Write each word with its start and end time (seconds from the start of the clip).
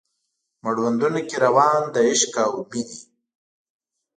مړوندونو 0.63 1.19
کې 1.27 1.35
روان 1.45 1.81
د 1.93 1.95
عشق 2.09 2.33
او 2.45 2.53
میینې 2.69 2.99